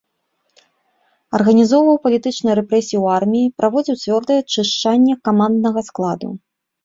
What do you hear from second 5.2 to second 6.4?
каманднага складу.